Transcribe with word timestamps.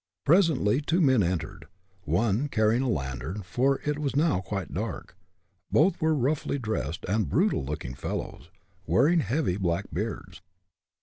Presently 0.25 0.81
two 0.81 0.99
men 0.99 1.21
entered, 1.21 1.65
one 2.05 2.47
carrying 2.47 2.81
a 2.81 2.89
lantern, 2.89 3.43
for 3.43 3.79
it 3.85 3.99
was 3.99 4.15
now 4.15 4.39
quite 4.41 4.73
dark. 4.73 5.15
Both 5.71 6.01
were 6.01 6.15
roughly 6.15 6.57
dressed 6.57 7.05
and 7.07 7.29
brutal 7.29 7.63
looking 7.63 7.93
fellows, 7.93 8.49
wearing 8.87 9.19
heavy 9.19 9.57
black 9.57 9.85
beards. 9.93 10.41